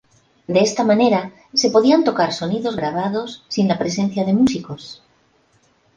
De 0.53 0.61
esta 0.61 0.83
manera 0.83 1.31
se 1.53 1.69
podían 1.69 2.03
tocar 2.03 2.33
sonidos 2.33 2.75
grabados 2.75 3.43
sin 3.49 3.67
la 3.67 3.77
presencia 3.77 4.25
de 4.25 4.33
músicos. 4.33 5.03